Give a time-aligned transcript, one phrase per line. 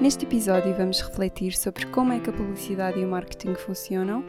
[0.00, 4.24] Neste episódio vamos refletir sobre como é que a publicidade e o marketing funcionam.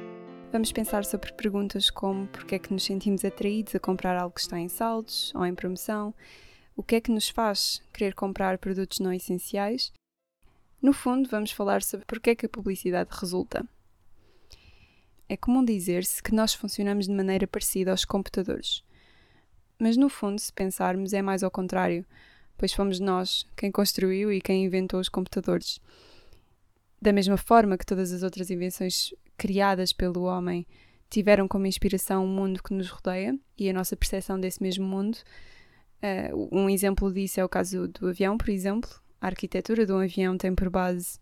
[0.51, 4.41] Vamos pensar sobre perguntas como porque é que nos sentimos atraídos a comprar algo que
[4.41, 6.11] está em saldos ou em promoção,
[6.75, 9.93] o que é que nos faz querer comprar produtos não essenciais.
[10.81, 13.63] No fundo, vamos falar sobre porque é que a publicidade resulta.
[15.29, 18.83] É comum dizer-se que nós funcionamos de maneira parecida aos computadores.
[19.77, 22.03] Mas no fundo, se pensarmos, é mais ao contrário
[22.59, 25.79] pois fomos nós quem construiu e quem inventou os computadores.
[27.01, 30.67] Da mesma forma que todas as outras invenções criadas pelo homem
[31.09, 35.17] tiveram como inspiração o mundo que nos rodeia e a nossa percepção desse mesmo mundo.
[36.03, 38.89] Uh, um exemplo disso é o caso do avião, por exemplo.
[39.21, 41.17] A arquitetura de um avião tem por base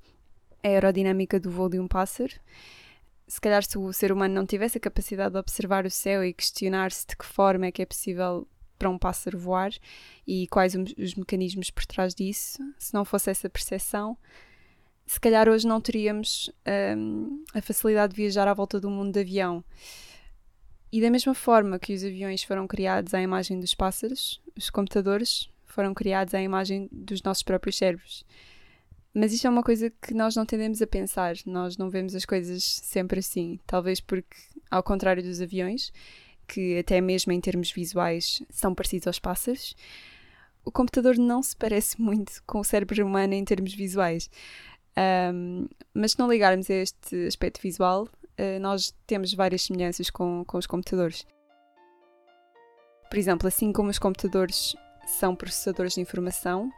[0.64, 2.34] a aerodinâmica do voo de um pássaro.
[3.28, 6.34] Se calhar, se o ser humano não tivesse a capacidade de observar o céu e
[6.34, 8.48] questionar-se de que forma é que é possível
[8.78, 9.72] para um pássaro voar
[10.26, 12.60] e quais os mecanismos por trás disso.
[12.78, 14.18] Se não fosse essa percepção,
[15.06, 16.52] se calhar hoje não teríamos
[16.98, 19.64] um, a facilidade de viajar à volta do mundo de avião.
[20.92, 25.50] E da mesma forma que os aviões foram criados à imagem dos pássaros, os computadores
[25.66, 28.26] foram criados à imagem dos nossos próprios cérebros.
[29.14, 32.26] Mas isto é uma coisa que nós não tendemos a pensar, nós não vemos as
[32.26, 33.60] coisas sempre assim.
[33.66, 34.38] Talvez porque,
[34.70, 35.92] ao contrário dos aviões,
[36.48, 39.76] que até mesmo em termos visuais são parecidos aos pássaros,
[40.64, 44.30] o computador não se parece muito com o cérebro humano em termos visuais.
[45.34, 50.44] Um, mas se não ligarmos a este aspecto visual, uh, nós temos várias semelhanças com,
[50.46, 51.26] com os computadores.
[53.10, 54.76] Por exemplo, assim como os computadores
[55.06, 56.72] são processadores de informação,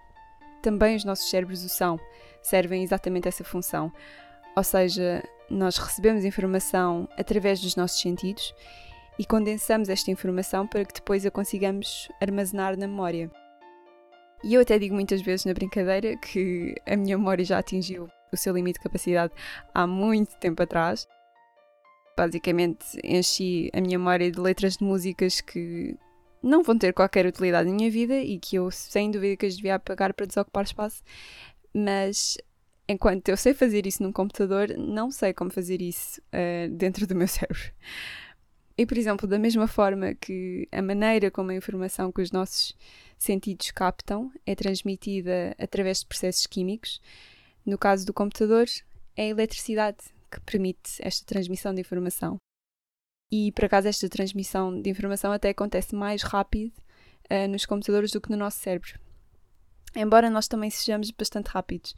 [0.61, 1.99] também os nossos cérebros o são,
[2.41, 3.91] servem exatamente essa função.
[4.55, 8.53] Ou seja, nós recebemos informação através dos nossos sentidos
[9.19, 13.29] e condensamos esta informação para que depois a consigamos armazenar na memória.
[14.41, 18.37] E eu até digo muitas vezes na brincadeira que a minha memória já atingiu o
[18.37, 19.33] seu limite de capacidade
[19.73, 21.05] há muito tempo atrás.
[22.17, 25.97] Basicamente, enchi a minha memória de letras de músicas que
[26.41, 29.57] não vão ter qualquer utilidade na minha vida e que eu, sem dúvida, que as
[29.57, 31.03] devia apagar para desocupar espaço.
[31.73, 32.37] Mas
[32.87, 37.15] enquanto eu sei fazer isso num computador, não sei como fazer isso uh, dentro do
[37.15, 37.71] meu cérebro.
[38.79, 42.73] E, por exemplo, da mesma forma que a maneira como a informação que os nossos
[43.17, 47.01] sentidos captam é transmitida através de processos químicos,
[47.65, 48.67] no caso do computador,
[49.17, 49.97] é a eletricidade
[50.31, 52.37] que permite esta transmissão de informação.
[53.29, 56.71] E, por acaso, esta transmissão de informação até acontece mais rápido
[57.29, 58.97] uh, nos computadores do que no nosso cérebro.
[59.93, 61.93] Embora nós também sejamos bastante rápidos.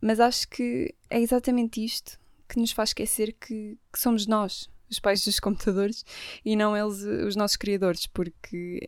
[0.00, 4.98] Mas acho que é exatamente isto que nos faz esquecer que, que somos nós os
[4.98, 6.04] pais dos computadores
[6.44, 8.80] e não eles os nossos criadores, porque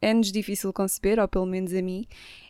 [0.00, 2.06] é-nos é difícil conceber, ou pelo menos a mim,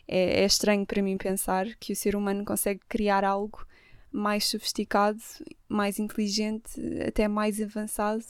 [0.07, 3.65] é, é, estranho para mim pensar que o ser humano consegue criar algo
[4.11, 5.19] mais sofisticado,
[5.67, 6.71] mais inteligente,
[7.07, 8.25] até mais avançado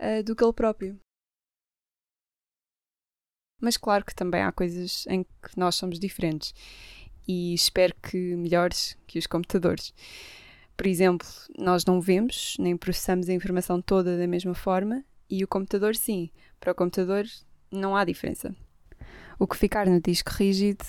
[0.00, 0.98] uh, do que ele próprio.
[3.60, 6.54] Mas claro que também há coisas em que nós somos diferentes
[7.26, 9.92] e espero que melhores que os computadores.
[10.78, 11.26] Por exemplo,
[11.58, 16.30] nós não vemos nem processamos a informação toda da mesma forma e o computador sim.
[16.60, 17.24] Para o computador
[17.68, 18.54] não há diferença.
[19.40, 20.84] O que ficar no disco rígido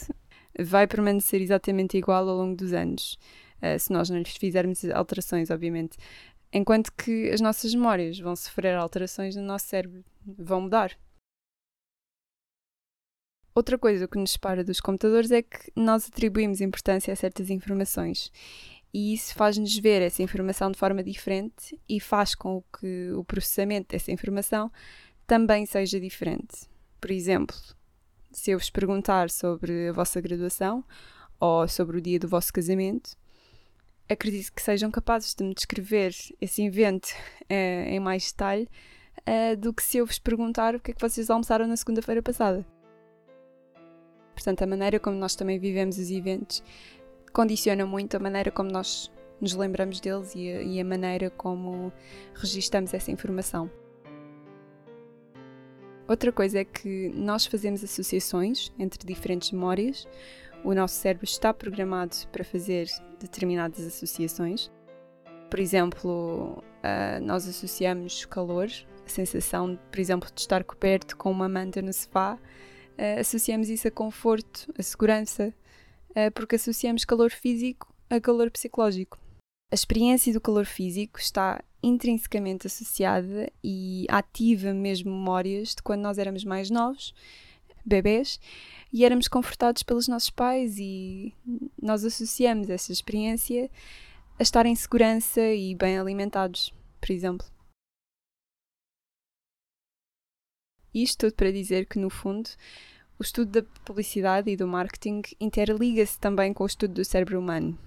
[0.60, 3.18] vai permanecer exatamente igual ao longo dos anos,
[3.64, 5.98] uh, se nós não lhes fizermos alterações, obviamente.
[6.54, 10.96] Enquanto que as nossas memórias vão sofrer alterações no nosso cérebro, vão mudar.
[13.56, 18.32] Outra coisa que nos separa dos computadores é que nós atribuímos importância a certas informações
[18.94, 23.90] e isso faz-nos ver essa informação de forma diferente e faz com que o processamento
[23.90, 24.72] dessa informação
[25.28, 26.68] também seja diferente.
[27.00, 27.56] Por exemplo,
[28.32, 30.84] se eu vos perguntar sobre a vossa graduação
[31.40, 33.16] ou sobre o dia do vosso casamento,
[34.10, 37.10] acredito que sejam capazes de me descrever esse evento
[37.44, 37.54] uh,
[37.88, 38.68] em mais detalhe
[39.20, 42.24] uh, do que se eu vos perguntar o que é que vocês almoçaram na segunda-feira
[42.24, 42.66] passada.
[44.34, 46.64] Portanto, a maneira como nós também vivemos os eventos
[47.32, 51.92] condiciona muito a maneira como nós nos lembramos deles e a, e a maneira como
[52.36, 53.70] registamos essa informação.
[56.08, 60.08] Outra coisa é que nós fazemos associações entre diferentes memórias.
[60.64, 62.88] O nosso cérebro está programado para fazer
[63.20, 64.72] determinadas associações.
[65.52, 68.68] Por exemplo, uh, nós associamos calor,
[69.06, 73.88] a sensação, por exemplo, de estar coberto com uma manta no sofá, uh, associamos isso
[73.88, 75.54] a conforto, a segurança,
[76.34, 79.20] porque associamos calor físico a calor psicológico.
[79.72, 86.18] A experiência do calor físico está intrinsecamente associada e ativa mesmo memórias de quando nós
[86.18, 87.14] éramos mais novos,
[87.86, 88.40] bebés
[88.92, 91.34] e éramos confortados pelos nossos pais e
[91.82, 93.70] nós associamos essa experiência
[94.40, 97.46] a estar em segurança e bem alimentados, por exemplo.
[100.92, 102.50] Isto tudo para dizer que, no fundo,
[103.20, 107.78] o estudo da publicidade e do marketing interliga-se também com o estudo do cérebro humano.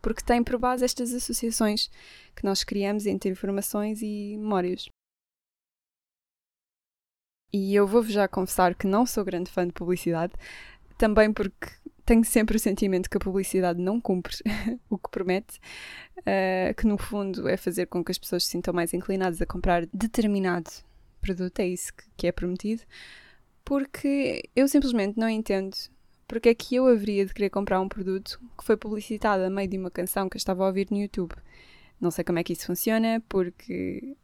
[0.00, 1.90] Porque tem por base estas associações
[2.34, 4.88] que nós criamos entre informações e memórias.
[7.52, 10.32] E eu vou-vos já confessar que não sou grande fã de publicidade,
[10.96, 11.68] também porque
[12.04, 14.36] tenho sempre o sentimento que a publicidade não cumpre
[14.88, 15.58] o que promete,
[16.20, 19.46] uh, que no fundo é fazer com que as pessoas se sintam mais inclinadas a
[19.46, 20.70] comprar determinado
[21.20, 22.82] produto, é isso que, que é prometido,
[23.66, 25.76] porque eu simplesmente não entendo
[26.28, 29.68] porque é que eu haveria de querer comprar um produto que foi publicitado a meio
[29.68, 31.34] de uma canção que eu estava a ouvir no YouTube.
[32.00, 34.16] Não sei como é que isso funciona, porque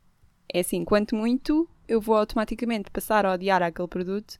[0.52, 4.38] é assim, quanto muito eu vou automaticamente passar a odiar aquele produto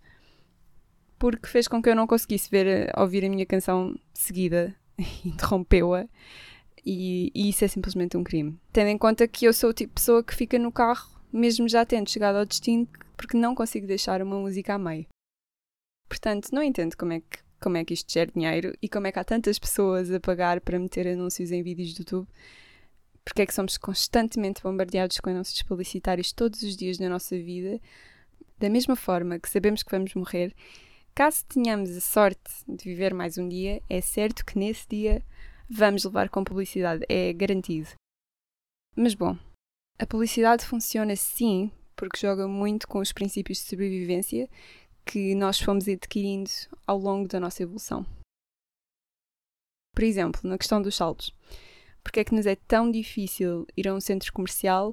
[1.19, 4.75] porque fez com que eu não conseguisse ver, ouvir a minha canção seguida,
[5.25, 6.07] interrompeu-a.
[6.85, 8.59] E, e, isso é simplesmente um crime.
[8.73, 11.69] Tendo em conta que eu sou o tipo de pessoa que fica no carro, mesmo
[11.69, 15.07] já tendo chegado ao destino, porque não consigo deixar uma música a meio.
[16.09, 19.13] Portanto, não entendo como é que, como é que isto gera dinheiro e como é
[19.13, 22.29] que há tantas pessoas a pagar para meter anúncios em vídeos do YouTube.
[23.25, 27.81] Porque é que somos constantemente bombardeados com anúncios publicitários todos os dias da nossa vida,
[28.59, 30.55] da mesma forma que sabemos que vamos morrer
[31.15, 35.23] Caso tenhamos a sorte de viver mais um dia, é certo que nesse dia
[35.69, 37.91] vamos levar com publicidade, é garantido.
[38.97, 39.37] Mas bom,
[40.03, 44.51] a publicidade funciona sim porque joga muito com os princípios de sobrevivência
[45.07, 46.51] que nós fomos adquirindo
[46.85, 48.05] ao longo da nossa evolução.
[49.95, 51.33] Por exemplo, na questão dos saltos.
[52.03, 54.91] Porque é que nos é tão difícil ir a um centro comercial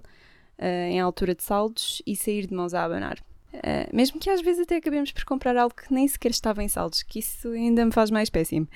[0.59, 3.17] uh, em altura de saltos e sair de mãos a abanar?
[3.51, 6.67] Uh, mesmo que às vezes até acabemos por comprar algo que nem sequer estava em
[6.67, 8.67] saldos, que isso ainda me faz mais péssimo.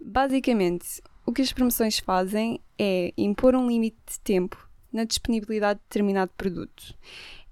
[0.00, 5.84] Basicamente, o que as promoções fazem é impor um limite de tempo na disponibilidade de
[5.88, 6.94] determinado produto.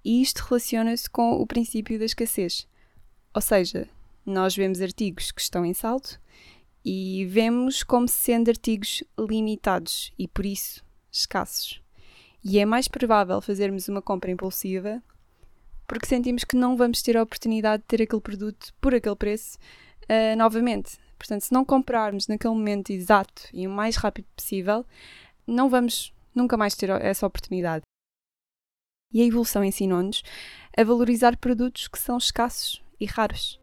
[0.05, 2.67] E isto relaciona-se com o princípio da escassez.
[3.35, 3.89] Ou seja,
[4.25, 6.09] nós vemos artigos que estão em saldo
[6.85, 11.81] e vemos como sendo artigos limitados e por isso escassos.
[12.45, 15.03] E é mais provável fazermos uma compra impulsiva
[15.87, 19.59] porque sentimos que não vamos ter a oportunidade de ter aquele produto por aquele preço
[20.05, 20.99] uh, novamente.
[21.19, 24.85] Portanto, se não comprarmos naquele momento exato e o mais rápido possível,
[25.47, 27.83] não vamos nunca mais ter essa oportunidade.
[29.13, 30.23] E a evolução ensinou-nos
[30.77, 33.59] a valorizar produtos que são escassos e raros.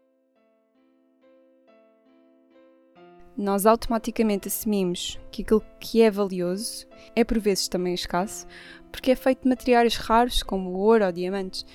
[3.36, 6.86] Nós automaticamente assumimos que aquilo que é valioso
[7.16, 8.46] é por vezes também escasso,
[8.92, 11.66] porque é feito de materiais raros como ouro ou diamantes.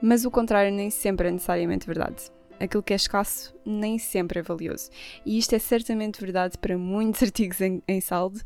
[0.00, 2.30] Mas o contrário nem sempre é necessariamente verdade.
[2.58, 4.90] Aquilo que é escasso nem sempre é valioso.
[5.26, 8.40] E isto é certamente verdade para muitos artigos em, em saldo.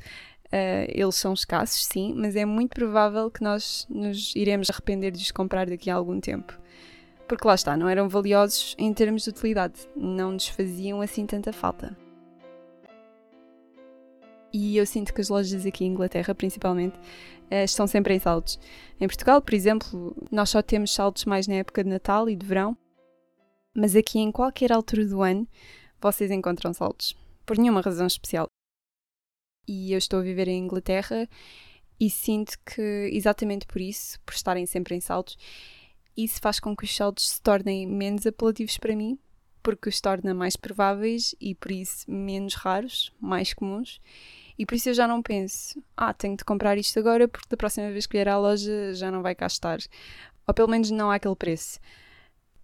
[0.47, 5.23] Uh, eles são escassos, sim, mas é muito provável que nós nos iremos arrepender de
[5.23, 6.59] os comprar daqui a algum tempo.
[7.27, 11.53] Porque lá está, não eram valiosos em termos de utilidade, não nos faziam assim tanta
[11.53, 11.97] falta.
[14.53, 18.59] E eu sinto que as lojas aqui em Inglaterra, principalmente, uh, estão sempre em saldos.
[19.01, 22.47] Em Portugal, por exemplo, nós só temos saldos mais na época de Natal e de
[22.47, 22.77] verão,
[23.75, 25.47] mas aqui em qualquer altura do ano
[26.01, 28.47] vocês encontram saldos, por nenhuma razão especial.
[29.67, 31.29] E eu estou a viver em Inglaterra
[31.99, 35.37] e sinto que, exatamente por isso, por estarem sempre em saldos,
[36.17, 39.19] isso faz com que os saldos se tornem menos apelativos para mim,
[39.63, 44.01] porque os torna mais prováveis e por isso menos raros, mais comuns,
[44.59, 47.57] e por isso eu já não penso, ah, tenho de comprar isto agora porque da
[47.57, 49.79] próxima vez que vier à loja já não vai cá estar.
[50.47, 51.79] Ou pelo menos não há aquele preço.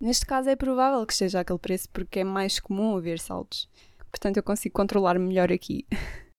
[0.01, 3.69] Neste caso é provável que esteja aquele preço porque é mais comum haver saldos.
[4.11, 5.87] Portanto, eu consigo controlar melhor aqui.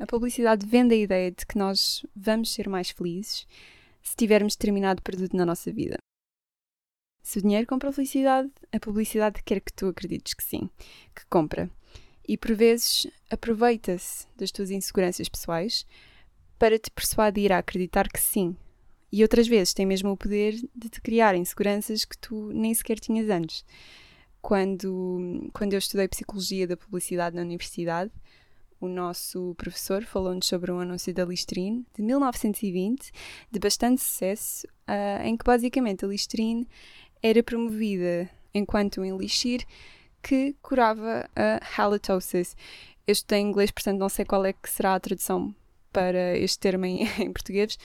[0.00, 3.46] A publicidade vende a ideia de que nós vamos ser mais felizes
[4.02, 5.96] se tivermos determinado produto na nossa vida.
[7.22, 10.68] Se o dinheiro compra felicidade, a publicidade quer que tu acredites que sim,
[11.14, 11.70] que compra
[12.26, 15.86] e por vezes aproveita-se das tuas inseguranças pessoais
[16.58, 18.56] para te persuadir a acreditar que sim.
[19.12, 22.98] E outras vezes tem mesmo o poder de te criar inseguranças que tu nem sequer
[22.98, 23.64] tinhas antes.
[24.40, 28.10] Quando, quando eu estudei Psicologia da Publicidade na universidade,
[28.84, 33.10] o nosso professor falou-nos sobre um anúncio da Listerine de 1920,
[33.50, 36.68] de bastante sucesso, uh, em que basicamente a Listerine
[37.22, 39.64] era promovida enquanto um elixir
[40.22, 42.54] que curava a halitosis.
[43.06, 45.54] Eu estudei em inglês, portanto não sei qual é que será a tradução
[45.92, 47.78] para este termo em, em português,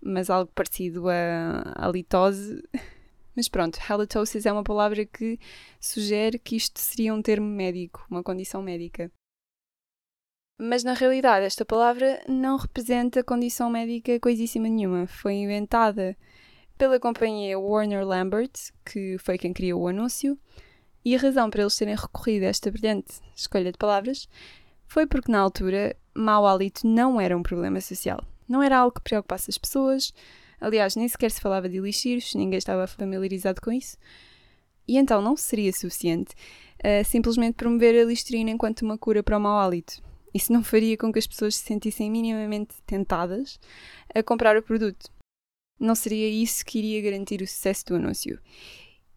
[0.00, 2.62] mas algo parecido a, a litose.
[3.34, 5.38] Mas pronto, halitosis é uma palavra que
[5.78, 9.12] sugere que isto seria um termo médico, uma condição médica.
[10.58, 15.06] Mas na realidade, esta palavra não representa condição médica coisíssima nenhuma.
[15.06, 16.16] Foi inventada
[16.78, 18.52] pela companhia Warner Lambert,
[18.84, 20.38] que foi quem criou o anúncio,
[21.04, 24.28] e a razão para eles terem recorrido a esta brilhante escolha de palavras
[24.88, 28.24] foi porque, na altura, mau hálito não era um problema social.
[28.48, 30.12] Não era algo que preocupasse as pessoas,
[30.60, 33.98] aliás, nem sequer se falava de elixires, ninguém estava familiarizado com isso.
[34.88, 36.34] E então não seria suficiente
[36.78, 40.00] uh, simplesmente promover a listerina enquanto uma cura para o mau hálito.
[40.36, 43.58] Isso não faria com que as pessoas se sentissem minimamente tentadas
[44.14, 45.10] a comprar o produto.
[45.80, 48.38] Não seria isso que iria garantir o sucesso do anúncio.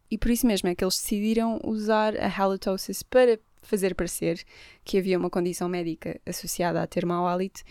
[0.10, 4.42] E por isso mesmo é que eles decidiram usar a halitosis para fazer parecer
[4.86, 7.64] que havia uma condição médica associada a ter mau hálito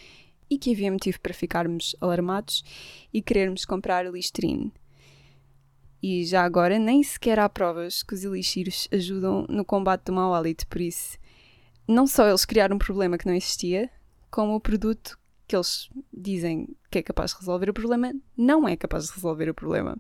[0.51, 2.63] e que havia motivo para ficarmos alarmados
[3.11, 4.71] e querermos comprar Listerine.
[6.03, 10.35] E já agora nem sequer há provas que os elixires ajudam no combate do mau
[10.35, 11.17] hálito, por isso
[11.89, 13.91] não só eles criaram um problema que não existia,
[14.31, 18.77] como o produto que eles dizem que é capaz de resolver o problema não é
[18.77, 19.97] capaz de resolver o problema.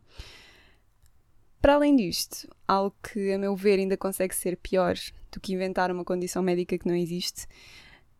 [1.60, 4.94] Para além disto, algo que, a meu ver, ainda consegue ser pior
[5.32, 7.46] do que inventar uma condição médica que não existe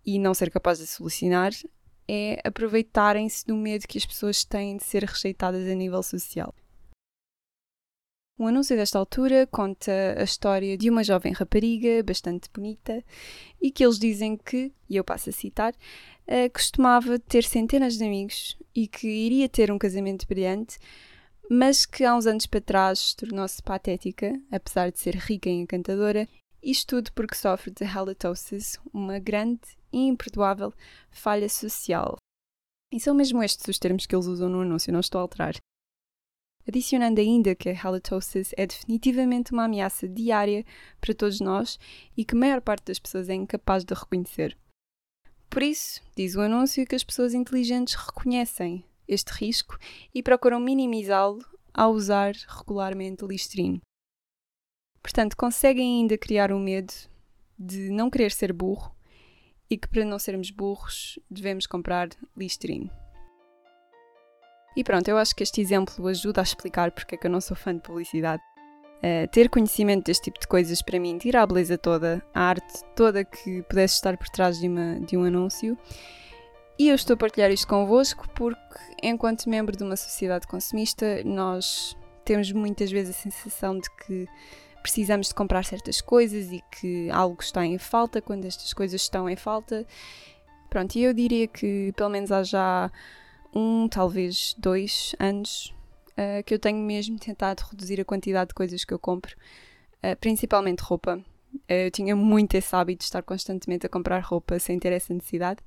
[0.05, 1.53] e não ser capaz de solucionar
[2.09, 6.55] é aproveitarem-se do medo que as pessoas têm de ser rejeitadas a nível social.
[8.38, 13.04] Um anúncio desta altura conta a história de uma jovem rapariga bastante bonita
[13.61, 18.04] e que eles dizem que, e eu passo a citar, uh, costumava ter centenas de
[18.04, 20.78] amigos e que iria ter um casamento brilhante,
[21.50, 26.28] mas que há uns anos para trás tornou-se patética, apesar de ser rica e encantadora,
[26.62, 30.73] isto tudo porque sofre de halitosis, uma grande e imperdoável
[31.11, 32.16] falha social.
[32.92, 35.57] E são mesmo estes os termos que eles usam no anúncio, não estou a alterar.
[36.69, 40.67] Adicionando ainda que a halitosis é definitivamente uma ameaça diária
[41.01, 41.79] para todos nós
[42.15, 44.55] e que a maior parte das pessoas é incapaz de reconhecer.
[45.49, 49.79] Por isso, diz o anúncio que as pessoas inteligentes reconhecem este risco
[50.15, 53.81] e procuram minimizá-lo ao usar regularmente Listerine.
[55.03, 56.93] Portanto, conseguem ainda criar o medo
[57.59, 58.95] de não querer ser burro
[59.71, 62.91] e que para não sermos burros devemos comprar Listerine.
[64.77, 67.41] E pronto, eu acho que este exemplo ajuda a explicar porque é que eu não
[67.41, 68.43] sou fã de publicidade.
[68.99, 72.83] Uh, ter conhecimento deste tipo de coisas para mim tira a beleza toda, a arte
[72.97, 75.79] toda que pudesse estar por trás de, uma, de um anúncio
[76.79, 81.97] e eu estou a partilhar isto convosco porque, enquanto membro de uma sociedade consumista, nós
[82.25, 84.29] temos muitas vezes a sensação de que
[84.81, 89.29] precisamos de comprar certas coisas e que algo está em falta quando estas coisas estão
[89.29, 89.85] em falta.
[90.71, 92.93] Pronto, e eu diria que pelo menos há já
[93.55, 95.75] um, talvez dois anos
[96.12, 99.35] uh, que eu tenho mesmo tentado reduzir a quantidade de coisas que eu compro,
[100.02, 101.17] uh, principalmente roupa.
[101.55, 105.12] Uh, eu tinha muito esse hábito de estar constantemente a comprar roupa sem ter essa
[105.14, 105.61] necessidade.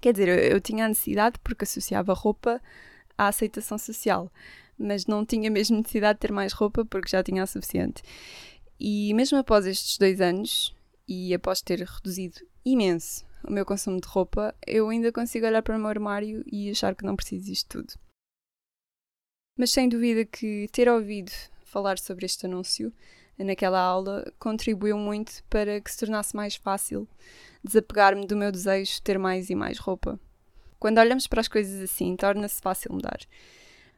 [0.00, 2.60] Quer dizer, eu, eu tinha a necessidade porque associava roupa
[3.16, 4.30] à aceitação social,
[4.78, 8.02] mas não tinha mesmo necessidade de ter mais roupa porque já tinha a suficiente.
[8.78, 10.74] E mesmo após estes dois anos,
[11.06, 15.76] e após ter reduzido imenso o meu consumo de roupa, eu ainda consigo olhar para
[15.76, 17.94] o meu armário e achar que não preciso disto tudo.
[19.56, 21.30] Mas sem dúvida que ter ouvido
[21.64, 22.92] falar sobre este anúncio
[23.38, 27.08] naquela aula contribuiu muito para que se tornasse mais fácil
[27.62, 30.20] desapegar-me do meu desejo de ter mais e mais roupa.
[30.78, 33.18] Quando olhamos para as coisas assim, torna-se fácil mudar.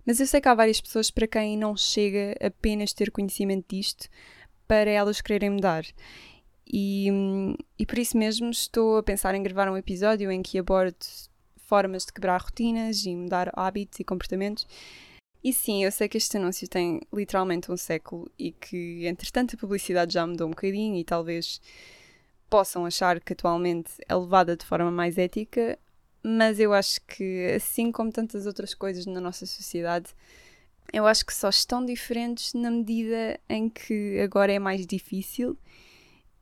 [0.06, 4.08] Mas eu sei que há várias pessoas para quem não chega apenas ter conhecimento disto
[4.68, 5.84] para elas quererem mudar.
[6.66, 7.08] E,
[7.78, 10.96] e por isso mesmo estou a pensar em gravar um episódio em que abordo
[11.66, 14.66] formas de quebrar rotinas e mudar hábitos e comportamentos.
[15.42, 19.58] E sim, eu sei que este anúncio tem literalmente um século e que, entretanto, a
[19.58, 21.60] publicidade já mudou um bocadinho e talvez
[22.50, 25.78] possam achar que atualmente é levada de forma mais ética,
[26.22, 30.12] mas eu acho que, assim como tantas outras coisas na nossa sociedade,
[30.92, 35.56] eu acho que só estão diferentes na medida em que agora é mais difícil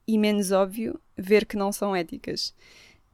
[0.06, 2.54] e menos óbvio ver que não são éticas.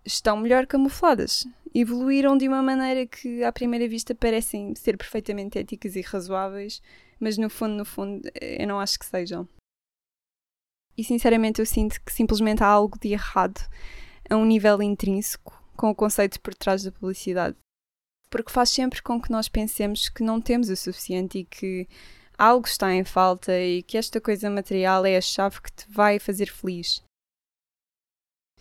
[0.04, 1.46] Estão melhor camufladas.
[1.74, 6.82] Evoluíram de uma maneira que, à primeira vista, parecem ser perfeitamente éticas e razoáveis,
[7.18, 9.48] mas no fundo, no fundo, eu não acho que sejam.
[10.96, 13.60] E sinceramente eu sinto que simplesmente há algo de errado
[14.28, 17.56] a um nível intrínseco com o conceito por trás da publicidade.
[18.28, 21.88] Porque faz sempre com que nós pensemos que não temos o suficiente e que
[22.40, 26.18] algo está em falta e que esta coisa material é a chave que te vai
[26.18, 27.04] fazer feliz.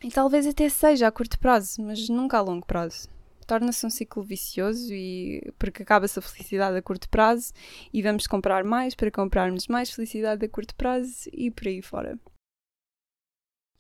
[0.04, 3.08] E talvez até seja a curto prazo, mas nunca a longo prazo.
[3.48, 7.52] torna-se um ciclo vicioso e porque acaba-se a felicidade a curto prazo
[7.92, 12.20] e vamos comprar mais para comprarmos mais felicidade a curto prazo e por aí fora.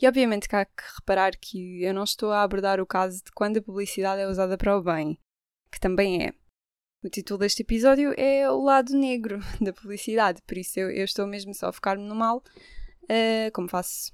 [0.01, 3.31] E obviamente que há que reparar que eu não estou a abordar o caso de
[3.33, 5.19] quando a publicidade é usada para o bem,
[5.71, 6.33] que também é.
[7.01, 11.25] O título deste episódio é O Lado Negro da Publicidade, por isso eu, eu estou
[11.25, 12.43] mesmo só a focar-me no mal,
[13.03, 14.13] uh, como faço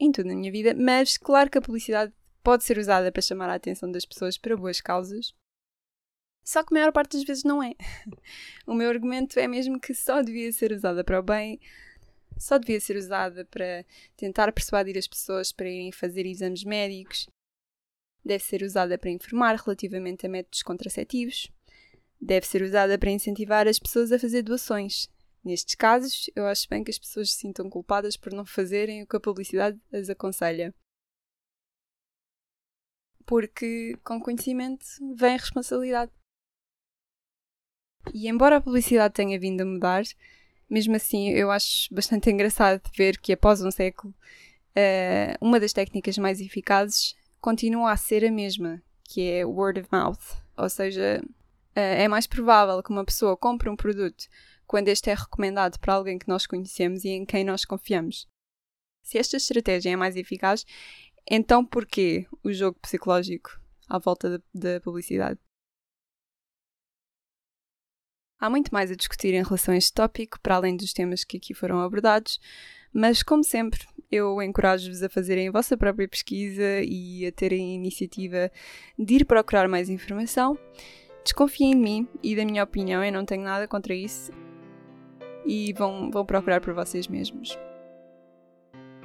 [0.00, 2.10] em tudo na minha vida, mas claro que a publicidade
[2.42, 5.34] pode ser usada para chamar a atenção das pessoas para boas causas,
[6.42, 7.74] só que a maior parte das vezes não é.
[8.66, 11.60] o meu argumento é mesmo que só devia ser usada para o bem,
[12.38, 13.84] só devia ser usada para
[14.16, 17.28] tentar persuadir as pessoas para irem fazer exames médicos,
[18.24, 21.52] deve ser usada para informar relativamente a métodos contraceptivos,
[22.22, 25.08] deve ser usada para incentivar as pessoas a fazer doações.
[25.44, 29.06] Nestes casos, eu acho bem que as pessoas se sintam culpadas por não fazerem o
[29.06, 30.72] que a publicidade as aconselha
[33.26, 34.84] porque com conhecimento
[35.16, 36.12] vem responsabilidade.
[38.12, 40.02] E embora a publicidade tenha vindo a mudar,
[40.68, 44.12] mesmo assim eu acho bastante engraçado ver que após um século
[44.76, 49.88] uh, uma das técnicas mais eficazes continua a ser a mesma, que é word of
[49.92, 50.20] mouth.
[50.56, 51.22] Ou seja,
[51.74, 54.26] é mais provável que uma pessoa compre um produto
[54.66, 58.26] quando este é recomendado para alguém que nós conhecemos e em quem nós confiamos.
[59.02, 60.64] Se esta estratégia é mais eficaz,
[61.30, 65.38] então porquê o jogo psicológico à volta da, publicidade?
[68.38, 71.36] Há muito mais a discutir em relação a este tópico, para além dos temas que
[71.36, 72.40] aqui foram abordados,
[72.92, 77.74] mas como sempre, eu encorajo-vos a fazerem a vossa própria pesquisa e a terem a
[77.74, 78.50] iniciativa
[78.98, 80.58] de ir procurar mais informação.
[81.24, 84.32] Desconfiem em mim e da minha opinião, eu não tenho nada contra isso.
[85.46, 87.58] E vão, vão procurar por vocês mesmos.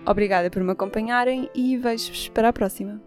[0.06, 3.02] Obrigada por me acompanharem e vejo-vos para a próxima.